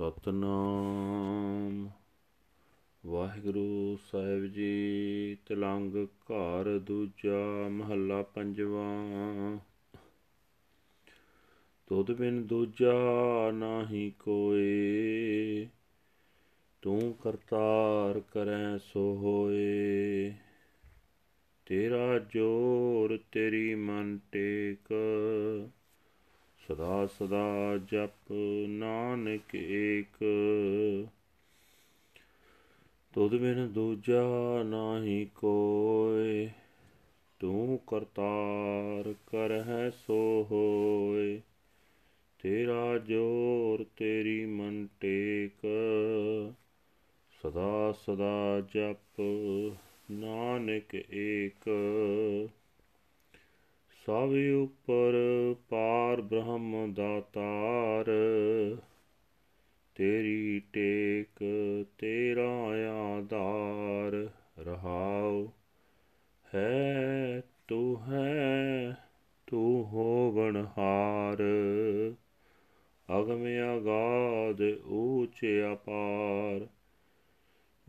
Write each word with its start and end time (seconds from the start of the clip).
ਸਤਨਾਮ। 0.00 1.88
ਵਾਹਿਗੁਰੂ 3.06 3.98
ਸਾਹਿਬ 4.10 4.46
ਜੀ, 4.46 5.36
ਤਲੰਗ 5.46 6.06
ਘਰ 6.06 6.78
ਦੂਜਾ 6.78 7.68
ਮਹੱਲਾ 7.68 8.22
ਪੰਜਵਾ। 8.22 8.84
ਤੁਧ 11.88 12.10
ਬਿਨ 12.10 12.46
ਦੂਜਾ 12.46 12.92
ਨਾਹੀ 13.54 14.12
ਕੋਏ, 14.18 15.68
ਤੂੰ 16.82 17.14
ਕਰਤਾਰ 17.22 18.20
ਕਰੈ 18.20 18.78
ਸੋ 18.78 19.16
ਹੋਏ। 19.16 20.34
ਤੇਰਾ 21.66 22.18
ਜੋਰ 22.18 23.18
ਤੇਰੀ 23.32 23.74
ਮਨ 23.74 24.18
ਟੇਕ 24.32 24.92
ਸਦਾ 26.68 27.06
ਸਦਾ 27.06 27.78
ਜਪ 27.92 28.32
ਨਾਨਕ 28.68 29.54
ਏਕ। 29.54 30.24
ਤੁਧ 33.14 33.34
ਬਿਨ 33.34 33.72
ਦੂਜਾ 33.72 34.62
ਨਾਹੀ 34.62 35.24
ਕੋਏ 35.34 36.50
ਤੂੰ 37.40 37.78
ਕਰਤਾਰ 37.86 39.14
ਕਰਹਿ 39.26 39.90
ਸੋ 39.90 40.46
ਹੋਏ 40.50 41.40
ਤੇਰਾ 42.42 42.98
ਜੋਰ 42.98 43.84
ਤੇਰੀ 43.96 44.46
ਮਨ 44.46 44.88
ਟੇਕ, 45.00 45.66
ਸਦਾ 47.42 47.92
ਸਦਾ 47.92 48.60
ਜਪ 48.60 49.20
ਨਾਨਕ 50.10 50.94
ਏਕ। 51.10 51.68
ਸਭ 54.06 54.30
ਉਪਰ 54.62 55.14
ਪਾਰ 55.68 56.20
ਬ੍ਰਹਮ 56.20 56.94
ਦਾਤਾਰ, 56.94 58.04
ਤੇਰੀ 59.94 60.62
ਟੇਕ 60.72 61.44
ਤੇਰਾ 61.98 62.50
ਆਧਾਰ, 63.16 64.28
ਰਹਾਉ 64.58 65.48
ਹੈ 66.54 67.42
ਤੂੰ 67.68 68.12
ਹੈ 68.12 68.96
ਤੂੰ 69.46 69.84
ਹੋਵਣ 69.84 70.66
ਹਾਰ। 70.78 71.42
ਅਗਮ 73.18 73.46
ਅਗਾਧ 73.76 74.60
ਊਚ 74.86 75.46
ਅਪਾਰ, 75.72 76.66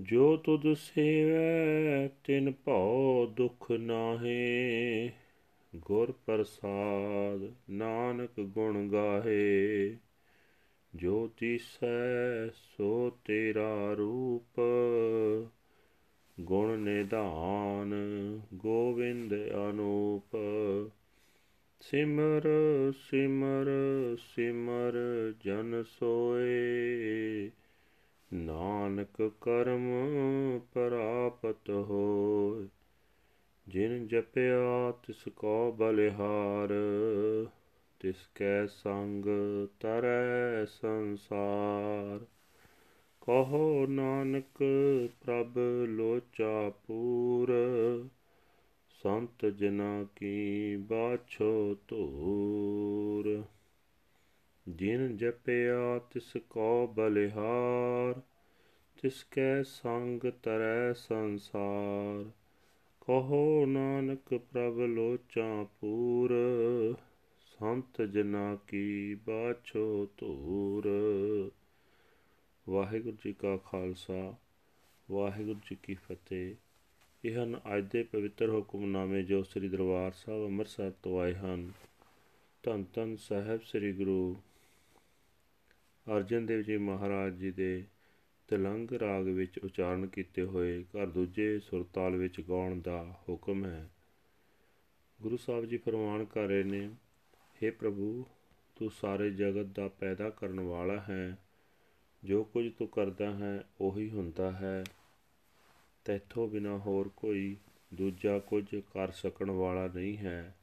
ਜੋ 0.02 0.38
ਤੁਧ 0.38 0.73
ਸੇਵੈ 0.73 2.07
ਤਿਨ 2.23 2.52
ਭਉ 2.52 3.25
ਦੁਖ 3.25 3.72
ਨਾਹੇ। 3.72 5.09
ਗੁਰ 5.75 6.11
ਪ੍ਰਸਾਦ 6.11 7.53
ਨਾਨਕ 7.69 8.39
ਗੁਣ 8.39 8.89
ਗਾਹੇ, 8.89 9.97
ਜੋ 10.95 11.28
ਤਿਸੈ 11.28 12.47
ਸੋ 12.50 13.09
ਤੇਰਾ 13.25 13.94
ਰੂਪ, 13.94 14.61
ਗੁਣ 16.39 16.78
ਨਿਧਾਨ 16.78 17.94
ਗੋਵਿੰਦ 18.53 19.33
ਅਨੂਪ। 19.69 20.38
ਸਿਮਰ 21.80 22.44
ਸਿਮਰ 23.09 23.67
ਸਿਮਰ 24.19 24.94
ਜਨ 25.45 25.83
ਸੋਏ, 25.83 27.52
ਨਾਨਕ 28.33 29.31
ਕਰਮ 29.41 29.89
ਪ੍ਰਾਪਤ 30.73 31.69
ਹੋਏ। 31.69 32.80
ਜਿਨ 33.67 34.07
ਜਪਿਆ 34.07 34.91
ਤਿਸ 34.91 35.23
ਕੋ 35.35 35.71
ਬਲਿਹਾਰ, 35.71 36.69
ਤਿਸ 37.99 38.15
ਕੈ 38.35 38.65
ਸੰਗ 38.65 39.25
ਤਰੈ 39.79 40.65
ਸੰਸਾਰ। 40.65 42.25
ਕਹੋ 43.21 43.85
ਨਾਨਕ 43.89 44.63
ਪ੍ਰਭ 45.21 45.57
ਲੋਚਾ 45.87 46.69
ਪੂਰ, 46.69 47.51
ਸੰਤ 48.89 49.45
ਜਨਾ 49.45 50.05
ਕੀ 50.16 50.75
ਬਾਛੋ 50.75 51.77
ਧੂਰ। 51.88 53.44
ਜਿਨ 54.67 55.17
ਜਪਿਆ 55.17 56.00
ਤਿਸ 56.00 56.38
ਕੋ 56.50 56.88
ਬਲਿਹਾਰ, 56.88 58.21
ਤਿਸ 59.01 59.23
ਕੈ 59.23 59.63
ਸੰਗ 59.63 60.31
ਤਰੈ 60.44 60.94
ਸੰਸਾਰ। 60.94 62.41
ਕਹੋ 63.11 63.66
ਨਾਨਕ 63.66 64.33
ਪ੍ਰਭ 64.33 64.79
ਲੋਚਾ 64.79 65.63
ਪੂਰ, 65.63 66.33
ਸੰਤ 67.38 68.01
ਜਨਾ 68.01 68.57
ਕੀ 68.67 69.16
ਬਾਛੋ 69.16 70.07
ਧੂਰ। 70.17 70.88
ਵਾਹਿਗੁਰੂ 72.69 73.17
ਜੀ 73.25 73.33
ਕਾ 73.33 73.57
ਖਾਲਸਾ, 73.57 74.35
ਵਾਹਿਗੁਰੂ 75.11 75.59
ਜੀ 75.59 75.77
ਕੀ 75.83 75.94
ਫਤਿਹ। 75.94 76.55
ਇਹ 77.25 77.44
ਹਨ 77.44 77.61
ਅੱਜ 77.77 77.85
ਦੇ 77.91 78.03
ਪਵਿੱਤਰ 78.03 78.50
ਹੁਕਮਨਾਮੇ 78.50 79.23
ਜੋ 79.23 79.44
ਸ੍ਰੀ 79.44 79.69
ਦਰਬਾਰ 79.69 80.11
ਸਾਹਿਬ 80.11 80.45
ਅੰਮ੍ਰਿਤਸਰ 80.45 80.91
ਤੋਂ 81.03 81.21
ਆਏ 81.21 81.33
ਹਨ। 81.33 81.71
ਧੰਨ 82.63 82.85
ਧੰਨ 82.94 83.16
ਸਾਹਿਬ 83.16 83.61
ਸ੍ਰੀ 83.61 83.94
ਗੁਰੂ 83.94 84.35
ਅਰਜਨ 86.16 86.45
ਦੇਵ 86.45 86.61
ਜੀ 86.61 86.77
ਮਹਾਰਾਜ 86.77 87.33
ਜੀ 87.33 87.51
ਦੇ 87.51 87.83
ਤਲੰਗ 88.51 88.91
ਰਾਗ 88.91 89.23
ਵਿੱਚ 89.23 89.59
ਉਚਾਰਨ 89.59 90.07
ਕੀਤੇ 90.07 90.41
ਹੋਏ 90.41 90.84
ਘਰ 90.84 91.07
ਦੂਜੇ 91.07 91.59
ਸੁਰਤਾਲ 91.59 92.16
ਵਿੱਚ 92.16 92.41
ਗਾਉਣ 92.41 92.81
ਦਾ 92.81 93.19
ਹੁਕਮ 93.29 93.66
ਹੈ। 93.66 93.89
ਗੁਰੂ 95.22 95.38
ਸਾਹਿਬ 95.38 95.66
ਜੀ 95.66 95.78
ਫਰਮਾਨ 95.78 96.25
ਕਰ 96.25 96.41
ਰਹੇ 96.41 96.63
ਨੇ 96.63 96.89
हे 97.63 97.73
ਪ੍ਰਭੂ, 97.79 98.25
ਤੂੰ 98.75 98.91
ਸਾਰੇ 98.91 99.31
ਜਗਤ 99.31 99.66
ਦਾ 99.66 99.88
ਪੈਦਾ 99.88 100.29
ਕਰਨ 100.29 100.59
ਵਾਲਾ 100.59 101.00
ਹੈ। 101.09 101.38
ਜੋ 102.23 102.44
ਕੁਝ 102.44 102.72
ਤੂੰ 102.72 102.88
ਕਰਦਾ 102.88 103.34
ਹੈ, 103.34 103.63
ਉਹੀ 103.81 104.09
ਹੁੰਦਾ 104.09 104.51
ਹੈ। 104.51 104.83
ਤੈਥੋਂ 106.06 106.47
ਬਿਨਾ 106.47 106.78
ਹੋਰ 106.78 107.09
ਕੋਈ 107.09 107.57
ਦੂਜਾ 107.94 108.39
ਕੁਝ 108.39 108.75
ਕਰ 108.75 109.12
ਸਕਣ 109.12 109.51
ਵਾਲਾ 109.51 109.88
ਨਹੀਂ 109.88 110.18
ਹੈ। 110.18 110.56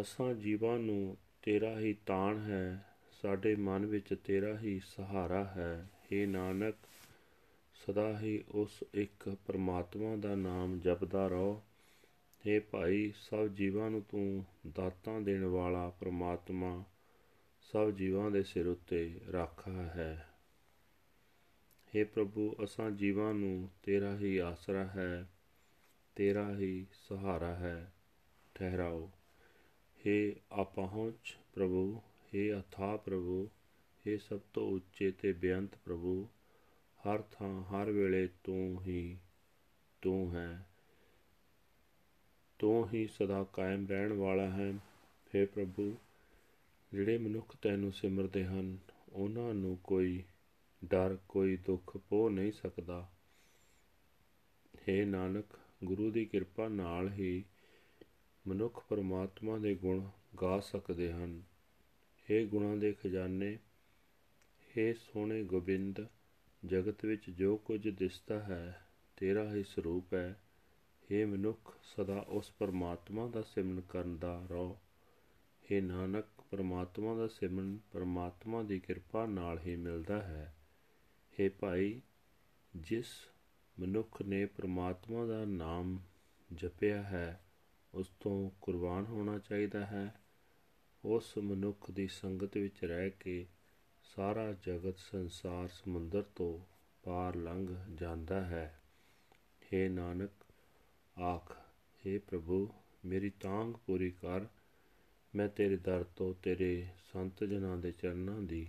ਅਸਾਂ 0.00 0.34
ਜੀਵਾਂ 0.34 0.78
ਨੂੰ 0.78 1.16
ਤੇਰਾ 1.42 1.80
ਹੀ 1.80 1.96
ਤਾਣ 2.06 2.38
ਹੈ। 2.38 2.96
ਸਾਡੇ 3.22 3.54
ਮਨ 3.54 3.86
ਵਿੱਚ 3.86 4.14
ਤੇਰਾ 4.24 4.58
ਹੀ 4.58 4.80
ਸਹਾਰਾ 4.86 5.44
ਹੈ। 5.44 5.86
हे 6.07 6.25
ਨਾਨਕ 6.27 6.87
ਸਦਾ 7.75 8.19
ਹੀ 8.19 8.43
ਉਸ 8.53 8.83
ਇੱਕ 8.93 9.29
ਪਰਮਾਤਮਾ 9.47 10.15
ਦਾ 10.15 10.35
ਨਾਮ 10.35 10.79
ਜਪਦਾ 10.79 11.27
ਰਹੋ 11.27 11.61
हे 12.43 12.59
ਭਾਈ 12.71 13.11
ਸਭ 13.17 13.47
ਜੀਵਾਂ 13.47 13.89
ਨੂੰ 13.89 14.01
ਤੂੰ 14.01 14.43
ਦਾਤਾਂ 14.67 15.19
ਦੇਣ 15.21 15.45
ਵਾਲਾ 15.45 15.89
ਪਰਮਾਤਮਾ 15.89 16.83
ਸਭ 17.65 17.91
ਜੀਵਾਂ 17.91 18.29
ਦੇ 18.31 18.43
ਸਿਰ 18.43 18.67
ਉੱਤੇ 18.67 19.19
ਰਾਖਾ 19.33 19.71
ਹੈ 19.71 20.13
हे 21.93 22.05
ਪ੍ਰਭੂ 22.05 22.55
ਅਸਾਂ 22.63 22.89
ਜੀਵਾਂ 22.91 23.33
ਨੂੰ 23.33 23.69
ਤੇਰਾ 23.83 24.15
ਹੀ 24.17 24.37
ਆਸਰਾ 24.37 24.85
ਹੈ 24.85 25.27
ਤੇਰਾ 26.15 26.49
ਹੀ 26.55 26.85
ਸਹਾਰਾ 27.07 27.53
ਹੈ 27.55 27.91
ਠਹਿਰਾਓ 28.55 29.09
हे 30.01 30.15
ਆਪਹੁੰਚ 30.51 31.35
ਪ੍ਰਭੂ 31.53 32.01
हे 32.33 32.47
ਅਥਾ 32.59 32.95
ਪ੍ਰਭੂ 32.97 33.47
हे 34.05 34.17
ਸਭ 34.19 34.39
ਤੋਂ 34.53 34.67
ਉੱਚੇ 34.71 35.11
ਤੇ 35.11 35.31
ਬੇਅੰਤ 35.33 35.75
ਪ੍ਰਭੂ 35.75 36.15
ਹਰ 36.99 37.21
ਥਾਂ 37.31 37.49
ਹਰ 37.63 37.91
ਵੇਲੇ 37.91 38.27
ਤੂੰ 38.43 38.81
ਹੀ 38.81 39.17
ਤੂੰ 40.03 40.33
ਹੈ 40.35 40.65
ਤੂੰ 42.59 42.87
ਹੀ 42.89 43.05
ਸਦਾ 43.07 43.43
ਕਾਇਮ 43.43 43.85
ਰਹਿਣ 43.87 44.13
ਵਾਲਾ 44.13 44.49
ਹੈ 44.49 44.71
हे 45.33 45.45
ਪ੍ਰਭੂ 45.45 45.95
ਜਿਹੜੇ 46.91 47.17
ਮਨੁੱਖ 47.17 47.55
ਤੈਨੂੰ 47.61 47.91
ਸਿਮਰਦੇ 47.91 48.43
ਹਨ 48.45 48.77
ਉਹਨਾਂ 49.11 49.53
ਨੂੰ 49.53 49.77
ਕੋਈ 49.83 50.23
ਡਰ 50.81 51.17
ਕੋਈ 51.27 51.57
ਦੁੱਖ 51.57 51.97
ਪੋ 52.09 52.27
ਨਹੀਂ 52.29 52.51
ਸਕਦਾ 52.51 52.99
हे 54.79 55.05
ਨਾਨਕ 55.05 55.57
ਗੁਰੂ 55.83 56.11
ਦੀ 56.11 56.25
ਕਿਰਪਾ 56.25 56.67
ਨਾਲ 56.67 57.09
ਹੀ 57.09 57.43
ਮਨੁੱਖ 58.45 58.83
ਪਰਮਾਤਮਾ 58.89 59.57
ਦੇ 59.57 59.75
ਗੁਣ 59.75 60.09
ਗਾ 60.41 60.59
ਸਕਦੇ 60.59 61.11
ਹਨ 61.11 61.41
हे 62.27 62.45
ਗੁਣਾਂ 62.47 62.75
ਦੇ 62.77 62.91
ਖਜ਼ਾਨੇ 62.93 63.57
हे 64.77 64.93
ਸੋਹਣੇ 64.95 65.43
ਗੋਬਿੰਦ 65.43 65.99
ਜਗਤ 66.63 67.05
ਵਿੱਚ 67.05 67.29
ਜੋ 67.29 67.55
ਕੁਝ 67.57 67.87
ਦਿਸਦਾ 67.89 68.39
ਹੈ 68.39 68.85
ਤੇਰਾ 69.17 69.43
ਹੀ 69.53 69.63
ਸਰੂਪ 69.63 70.13
ਹੈ 70.13 70.39
हे 71.09 71.25
ਮਨੁੱਖ 71.27 71.73
ਸਦਾ 71.85 72.19
ਉਸ 72.29 72.51
ਪਰਮਾਤਮਾ 72.51 73.27
ਦਾ 73.27 73.41
ਸਿਮਰਨ 73.41 73.81
ਕਰਨ 73.81 74.17
ਦਾ 74.17 74.35
ਰਹੋ 74.49 74.77
हे 75.63 75.81
ਨਾਨਕ 75.83 76.41
ਪਰਮਾਤਮਾ 76.51 77.15
ਦਾ 77.15 77.27
ਸਿਮਰਨ 77.27 77.77
ਪਰਮਾਤਮਾ 77.91 78.63
ਦੀ 78.63 78.79
ਕਿਰਪਾ 78.79 79.25
ਨਾਲ 79.25 79.59
ਹੀ 79.59 79.75
ਮਿਲਦਾ 79.75 80.21
ਹੈ 80.21 80.53
हे 81.33 81.49
ਭਾਈ 81.59 82.01
ਜਿਸ 82.73 83.07
ਮਨੁੱਖ 83.77 84.21
ਨੇ 84.21 84.45
ਪਰਮਾਤਮਾ 84.45 85.25
ਦਾ 85.25 85.43
ਨਾਮ 85.45 85.97
ਜਪਿਆ 86.49 87.01
ਹੈ 87.03 87.41
ਉਸ 87.93 88.11
ਤੋਂ 88.19 88.49
ਕੁਰਬਾਨ 88.61 89.05
ਹੋਣਾ 89.05 89.37
ਚਾਹੀਦਾ 89.39 89.85
ਹੈ 89.85 90.13
ਉਸ 91.03 91.37
ਮਨੁੱਖ 91.37 91.91
ਦੀ 91.91 92.07
ਸੰਗਤ 92.07 92.57
ਵਿੱਚ 92.57 92.83
ਰਹਿ 92.83 93.09
ਕੇ 93.09 93.45
ਸਾਰਾ 94.16 94.52
ਜਗਤ 94.52 94.98
ਸੰਸਾਰ 94.98 95.68
ਸਮੁੰਦਰ 95.68 96.22
ਤੋਂ 96.22 96.58
ਪਾਰ 97.02 97.36
ਲੰਘ 97.36 97.76
ਜਾਂਦਾ 97.94 98.44
ਹੈ। 98.44 98.80
हे 99.62 99.92
ਨਾਨਕ 99.92 100.30
ਆਖ 101.20 101.56
हे 102.06 102.20
ਪ੍ਰਭੂ 102.30 102.68
ਮੇਰੀ 103.04 103.30
ਤਾਂਗ 103.30 103.74
ਪੂਰੀ 103.86 104.10
ਕਰ। 104.10 104.46
ਮੈਂ 105.34 105.48
ਤੇਰੇ 105.48 105.76
ਦਰ 105.76 106.04
ਤੋਂ 106.04 106.34
ਤੇਰੇ 106.42 106.88
ਸੰਤ 107.12 107.44
ਜਨਾਂ 107.44 107.76
ਦੇ 107.76 107.92
ਚਰਨਾਂ 107.92 108.40
ਦੀ 108.40 108.66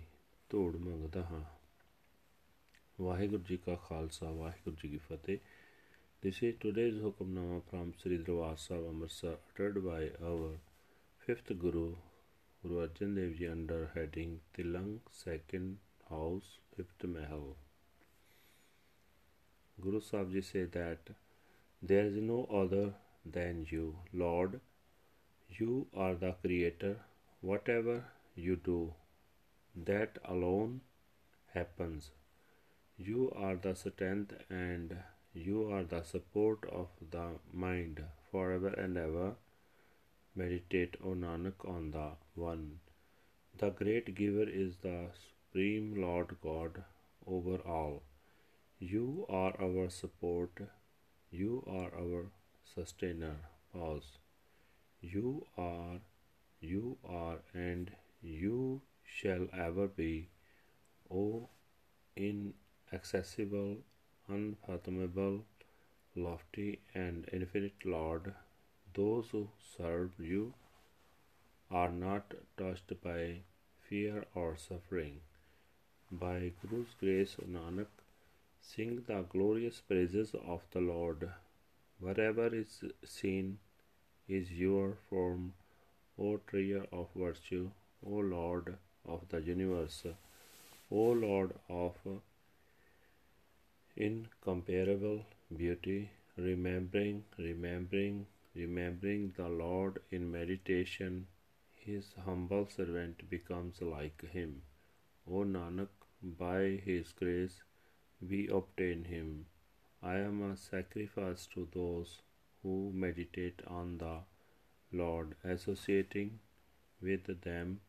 ਧੂੜ 0.48 0.76
ਮੰਗਦਾ 0.76 1.24
ਹਾਂ। 1.24 1.44
ਵਾਹਿਗੁਰੂ 3.00 3.42
ਜੀ 3.42 3.56
ਕਾ 3.56 3.74
ਖਾਲਸਾ 3.74 4.30
ਵਾਹਿਗੁਰੂ 4.30 4.76
ਜੀ 4.82 4.88
ਕੀ 4.88 4.98
ਫਤਿਹ। 4.98 5.38
This 6.26 6.50
is 6.50 6.68
today's 6.68 7.04
Hukamnama 7.04 7.60
from 7.60 7.88
Sri 7.88 8.18
Darbar 8.18 8.54
Sahib 8.54 8.88
Amritsar 8.92 9.34
uttered 9.34 9.82
by 9.84 10.02
our 10.26 10.58
fifth 11.26 11.60
Guru, 11.64 11.94
Guru 12.62 12.80
Arjan 12.86 13.14
Dev 13.16 13.36
Ji 13.36 13.46
under 13.48 13.90
heading 13.94 14.32
Tilang 14.54 14.98
Second 15.10 15.78
House 16.10 16.58
Fifth 16.76 17.04
Mahal. 17.12 17.56
Guru 19.80 20.00
Sahib 20.08 20.32
Ji 20.34 20.42
say 20.42 20.64
that 20.74 21.08
there 21.80 22.04
is 22.04 22.16
no 22.16 22.44
other 22.60 22.92
than 23.24 23.64
you, 23.70 23.96
Lord. 24.12 24.60
You 25.48 25.86
are 25.96 26.14
the 26.14 26.32
Creator. 26.42 26.96
Whatever 27.40 28.04
you 28.34 28.56
do, 28.56 28.92
that 29.74 30.18
alone 30.26 30.82
happens. 31.54 32.10
You 32.98 33.32
are 33.34 33.56
the 33.56 33.74
strength 33.74 34.34
and 34.50 34.98
you 35.32 35.70
are 35.72 35.84
the 35.84 36.02
support 36.02 36.68
of 36.70 36.88
the 37.10 37.28
mind 37.54 38.04
forever 38.30 38.68
and 38.68 38.98
ever. 38.98 39.36
Meditate, 40.40 40.96
O 41.04 41.10
Nanak, 41.22 41.64
on 41.70 41.90
the 41.90 42.06
One. 42.42 42.80
The 43.58 43.68
great 43.78 44.14
giver 44.14 44.48
is 44.48 44.76
the 44.84 45.08
Supreme 45.22 45.88
Lord 46.00 46.30
God 46.42 46.82
over 47.26 47.56
all. 47.74 48.02
You 48.78 49.26
are 49.28 49.54
our 49.60 49.90
support. 49.90 50.62
You 51.30 51.62
are 51.78 51.90
our 52.02 52.22
sustainer. 52.74 53.36
Pause. 53.74 54.10
You 55.02 55.46
are, 55.58 56.00
you 56.60 56.96
are, 57.22 57.38
and 57.52 57.90
you 58.22 58.80
shall 59.18 59.46
ever 59.68 59.88
be, 59.88 60.28
O 61.10 61.50
inaccessible, 62.16 63.76
unfathomable, 64.28 65.44
lofty, 66.14 66.70
and 66.94 67.28
infinite 67.40 67.84
Lord. 67.84 68.32
Those 68.94 69.28
who 69.30 69.48
serve 69.76 70.10
you 70.18 70.52
are 71.70 71.90
not 71.90 72.34
touched 72.56 72.92
by 73.02 73.42
fear 73.88 74.24
or 74.34 74.56
suffering. 74.56 75.20
By 76.10 76.52
Guru's 76.60 76.94
grace, 76.98 77.36
Nanak, 77.48 77.86
sing 78.60 79.04
the 79.06 79.22
glorious 79.22 79.80
praises 79.80 80.34
of 80.34 80.62
the 80.72 80.80
Lord. 80.80 81.30
Wherever 82.00 82.48
is 82.54 82.82
seen 83.04 83.58
is 84.28 84.50
your 84.52 84.96
form, 85.08 85.52
O 86.18 86.38
treasure 86.38 86.86
of 86.92 87.08
virtue, 87.14 87.70
O 88.04 88.10
Lord 88.10 88.76
of 89.06 89.28
the 89.28 89.40
universe, 89.40 90.04
O 90.90 91.12
Lord 91.12 91.54
of 91.68 91.94
incomparable 93.96 95.24
beauty, 95.56 96.10
remembering, 96.36 97.24
remembering, 97.38 98.26
remembering 98.54 99.32
the 99.36 99.48
Lord 99.48 100.00
in 100.10 100.30
meditation, 100.30 101.26
his 101.72 102.14
humble 102.24 102.68
servant 102.68 103.28
becomes 103.30 103.80
like 103.80 104.22
him. 104.30 104.62
O 105.26 105.44
Nanak, 105.44 105.88
by 106.22 106.80
his 106.84 107.12
grace 107.12 107.62
we 108.20 108.48
obtain 108.48 109.04
him. 109.04 109.46
I 110.02 110.16
am 110.18 110.42
a 110.42 110.56
sacrifice 110.56 111.46
to 111.54 111.68
those 111.74 112.20
who 112.62 112.90
meditate 112.94 113.62
on 113.66 113.98
the 113.98 114.18
Lord, 114.92 115.36
associating 115.44 116.40
with 117.00 117.42
them, 117.42 117.80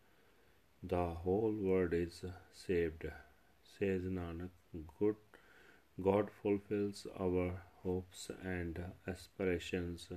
the 0.84 1.06
whole 1.26 1.54
world 1.54 1.94
is 1.94 2.24
saved. 2.54 3.06
Says 3.78 4.04
Nanak, 4.04 4.50
good 5.00 5.16
God 6.02 6.30
fulfills 6.42 7.06
our 7.20 7.64
hopes 7.84 8.30
and 8.44 8.80
aspirations. 9.08 10.10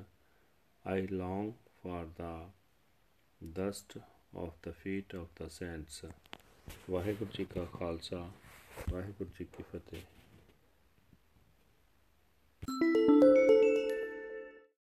I 0.86 1.08
long 1.10 1.54
for 1.82 2.04
the 2.16 2.32
dust 3.40 3.96
of 4.34 4.52
the 4.62 4.72
feet 4.72 5.14
of 5.14 5.28
the 5.38 5.48
saints. 5.50 6.02
Waheguru 6.90 7.30
ji 7.34 7.44
ਕਾ 7.44 7.64
ਖਾਲਸਾ 7.78 8.18
ਵਾਹਿਗੁਰੂ 8.92 9.30
ਜੀ 9.38 9.44
ਕੀ 9.44 9.62
ਫਤਿਹ 9.62 10.02